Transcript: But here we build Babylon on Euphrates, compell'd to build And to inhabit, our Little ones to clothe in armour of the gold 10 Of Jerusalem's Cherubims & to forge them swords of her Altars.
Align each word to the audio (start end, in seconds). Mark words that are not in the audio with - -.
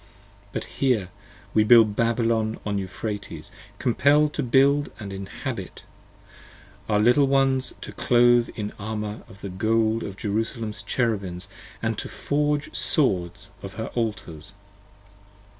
But 0.51 0.63
here 0.65 1.09
we 1.53 1.63
build 1.63 1.95
Babylon 1.95 2.59
on 2.65 2.79
Euphrates, 2.79 3.51
compell'd 3.77 4.33
to 4.33 4.41
build 4.41 4.89
And 4.99 5.11
to 5.11 5.15
inhabit, 5.15 5.83
our 6.89 6.99
Little 6.99 7.27
ones 7.27 7.75
to 7.81 7.91
clothe 7.91 8.49
in 8.55 8.73
armour 8.79 9.21
of 9.29 9.41
the 9.41 9.49
gold 9.49 9.99
10 10.01 10.09
Of 10.09 10.17
Jerusalem's 10.17 10.81
Cherubims 10.81 11.47
& 11.73 11.81
to 11.83 12.09
forge 12.09 12.65
them 12.65 12.73
swords 12.73 13.51
of 13.61 13.73
her 13.73 13.91
Altars. 13.93 14.53